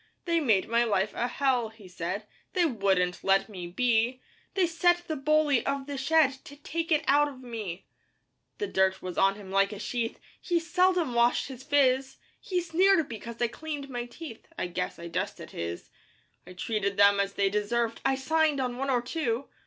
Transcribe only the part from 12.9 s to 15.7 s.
because I cleaned my teeth 'I guess I dusted